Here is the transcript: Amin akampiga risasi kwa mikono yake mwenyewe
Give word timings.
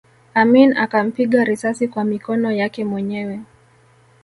Amin 0.33 0.73
akampiga 0.77 1.43
risasi 1.43 1.87
kwa 1.87 2.03
mikono 2.05 2.51
yake 2.51 2.85
mwenyewe 2.85 3.39